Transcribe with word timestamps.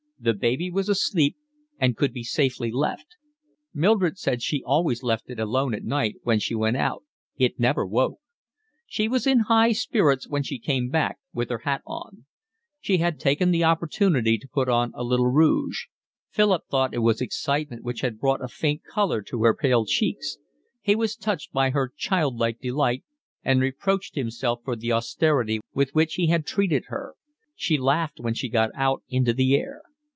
The 0.23 0.35
baby 0.35 0.69
was 0.69 0.87
asleep 0.87 1.35
and 1.79 1.97
could 1.97 2.13
be 2.13 2.21
safely 2.23 2.71
left; 2.71 3.15
Mildred 3.73 4.19
said 4.19 4.43
she 4.43 4.57
had 4.59 4.65
always 4.67 5.01
left 5.01 5.31
it 5.31 5.39
alone 5.39 5.73
at 5.73 5.83
night 5.83 6.17
when 6.21 6.37
she 6.39 6.53
went 6.53 6.77
out; 6.77 7.03
it 7.37 7.59
never 7.59 7.87
woke. 7.87 8.19
She 8.85 9.07
was 9.07 9.25
in 9.25 9.39
high 9.49 9.71
spirits 9.71 10.29
when 10.29 10.43
she 10.43 10.59
came 10.59 10.89
back 10.89 11.17
with 11.33 11.49
her 11.49 11.57
hat 11.65 11.81
on. 11.87 12.25
She 12.79 12.97
had 12.97 13.19
taken 13.19 13.49
the 13.49 13.63
opportunity 13.63 14.37
to 14.37 14.47
put 14.47 14.69
on 14.69 14.91
a 14.93 15.03
little 15.03 15.25
rouge. 15.25 15.85
Philip 16.29 16.67
thought 16.69 16.93
it 16.93 16.99
was 16.99 17.19
excitement 17.19 17.83
which 17.83 18.01
had 18.01 18.19
brought 18.19 18.43
a 18.45 18.47
faint 18.47 18.83
colour 18.83 19.23
to 19.23 19.41
her 19.41 19.55
pale 19.55 19.87
cheeks; 19.87 20.37
he 20.83 20.95
was 20.95 21.15
touched 21.15 21.51
by 21.51 21.71
her 21.71 21.91
child 21.97 22.37
like 22.37 22.59
delight, 22.59 23.03
and 23.43 23.59
reproached 23.59 24.13
himself 24.13 24.61
for 24.63 24.75
the 24.75 24.91
austerity 24.91 25.61
with 25.73 25.95
which 25.95 26.13
he 26.13 26.27
had 26.27 26.45
treated 26.45 26.83
her. 26.89 27.15
She 27.55 27.79
laughed 27.79 28.19
when 28.19 28.35
she 28.35 28.49
got 28.49 28.69
out 28.75 29.01
into 29.09 29.33
the 29.33 29.55
air. 29.55 29.81